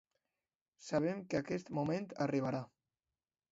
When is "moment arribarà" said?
1.81-2.65